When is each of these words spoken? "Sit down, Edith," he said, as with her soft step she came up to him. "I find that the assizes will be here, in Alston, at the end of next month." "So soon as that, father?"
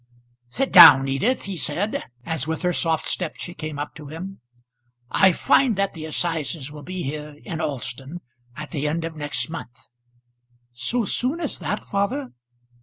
"Sit 0.49 0.71
down, 0.71 1.07
Edith," 1.07 1.43
he 1.43 1.55
said, 1.55 2.05
as 2.25 2.47
with 2.47 2.63
her 2.63 2.73
soft 2.73 3.05
step 3.05 3.35
she 3.37 3.53
came 3.53 3.77
up 3.77 3.93
to 3.93 4.07
him. 4.07 4.41
"I 5.11 5.31
find 5.31 5.75
that 5.75 5.93
the 5.93 6.05
assizes 6.05 6.71
will 6.71 6.81
be 6.81 7.03
here, 7.03 7.35
in 7.45 7.61
Alston, 7.61 8.19
at 8.55 8.71
the 8.71 8.87
end 8.87 9.05
of 9.05 9.15
next 9.15 9.47
month." 9.47 9.85
"So 10.71 11.05
soon 11.05 11.39
as 11.39 11.59
that, 11.59 11.85
father?" 11.85 12.31